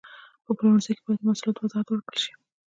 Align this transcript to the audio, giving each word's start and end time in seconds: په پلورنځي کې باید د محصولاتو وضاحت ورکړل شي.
په 0.45 0.51
پلورنځي 0.57 0.91
کې 0.95 1.01
باید 1.05 1.19
د 1.21 1.27
محصولاتو 1.27 1.63
وضاحت 1.63 1.87
ورکړل 1.89 2.19
شي. 2.23 2.31